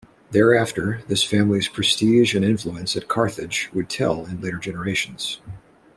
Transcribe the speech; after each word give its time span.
Thereafter, 0.31 1.03
this 1.07 1.21
family's 1.23 1.67
prestige 1.67 2.33
and 2.33 2.43
influence 2.43 2.97
at 2.97 3.07
Carthage 3.07 3.69
would 3.71 3.87
tell 3.87 4.25
in 4.25 4.41
later 4.41 4.57
generations. 4.57 5.39